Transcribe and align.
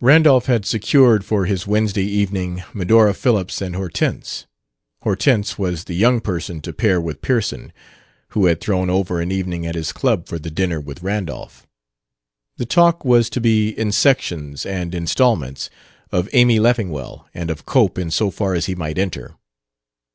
Randolph 0.00 0.46
had 0.46 0.64
secured 0.64 1.22
for 1.22 1.44
his 1.44 1.66
Wednesday 1.66 2.06
evening 2.06 2.62
Medora 2.72 3.12
Phillips 3.12 3.60
and 3.60 3.76
Hortense. 3.76 4.46
Hortense 5.02 5.58
was 5.58 5.84
the 5.84 5.92
young 5.94 6.22
person 6.22 6.62
to 6.62 6.72
pair 6.72 6.98
with 6.98 7.20
Pearson, 7.20 7.74
who 8.28 8.46
had 8.46 8.58
thrown 8.62 8.88
over 8.88 9.20
an 9.20 9.30
evening 9.30 9.66
at 9.66 9.74
his 9.74 9.92
club 9.92 10.28
for 10.28 10.38
the 10.38 10.50
dinner 10.50 10.80
with 10.80 11.02
Randolph. 11.02 11.66
The 12.56 12.64
talk 12.64 13.04
was 13.04 13.28
to 13.28 13.40
be 13.42 13.68
in 13.68 13.92
sections 13.92 14.64
and 14.64 14.94
installments 14.94 15.68
of 16.10 16.30
Amy 16.32 16.58
Leffingwell, 16.58 17.28
and 17.34 17.50
of 17.50 17.66
Cope 17.66 17.98
in 17.98 18.10
so 18.10 18.30
far 18.30 18.54
as 18.54 18.64
he 18.64 18.74
might 18.74 18.96
enter. 18.96 19.34